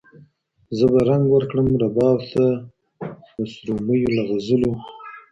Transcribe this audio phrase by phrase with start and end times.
[0.77, 2.45] زه به رنګ ورکړم رباب ته
[3.35, 4.73] د سرومیو له غزلو